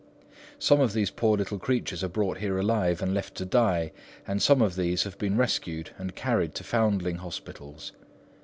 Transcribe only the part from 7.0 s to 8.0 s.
hospitals.